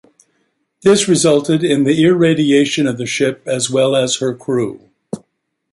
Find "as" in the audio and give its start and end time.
3.45-3.69, 3.95-4.15